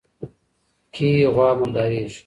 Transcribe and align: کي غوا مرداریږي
کي 0.93 1.09
غوا 1.33 1.47
مرداریږي 1.59 2.19